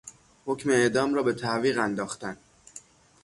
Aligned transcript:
حکم 0.45 0.69
اعدام 0.69 1.13
را 1.13 1.23
به 1.23 1.33
تعویق 1.33 1.79
انداختن 1.79 2.37